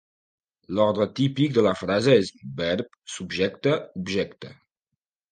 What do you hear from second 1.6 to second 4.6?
la frase és verb, subjecte, objecte.